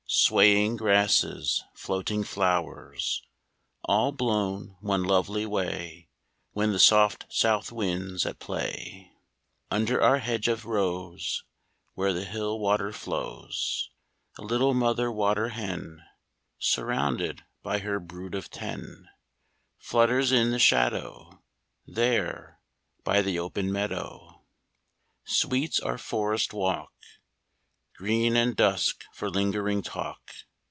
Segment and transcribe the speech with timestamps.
[0.13, 3.23] Swaying grasses, floating flowers,
[3.85, 6.09] All blown one lovely way
[6.51, 9.13] WHen the soft south wind's at play!
[9.71, 11.45] Under our hedge of rose
[11.93, 13.89] Where the hill water flows
[14.37, 16.03] A little mother water hen
[16.59, 19.07] Surrounded by her brood of ten
[19.77, 21.41] Flutters in the shadow
[21.87, 22.59] There,
[23.05, 24.43] by the open meadow.
[25.23, 26.89] Sweet's our forest walk
[27.97, 30.31] Green and dusk for lingering talk.